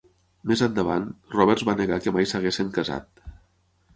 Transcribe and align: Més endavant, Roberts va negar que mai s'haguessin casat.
Més 0.51 0.61
endavant, 0.67 1.03
Roberts 1.35 1.65
va 1.69 1.77
negar 1.83 2.01
que 2.05 2.13
mai 2.17 2.29
s'haguessin 2.31 2.75
casat. 2.79 3.25